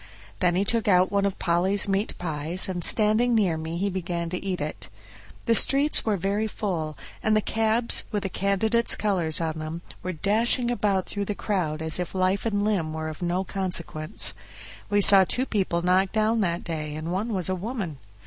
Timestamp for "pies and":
2.17-2.83